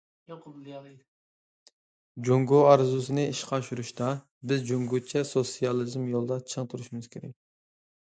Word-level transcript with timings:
جۇڭگو 2.29 2.63
ئارزۇسىنى 2.71 3.27
ئىشقا 3.35 3.61
ئاشۇرۇشتا، 3.61 4.11
بىز 4.51 4.67
جۇڭگوچە 4.73 5.27
سوتسىيالىزم 5.37 6.13
يولىدا 6.17 6.43
چىڭ 6.53 6.75
تۇرۇشىمىز 6.75 7.17
كېرەك. 7.17 7.41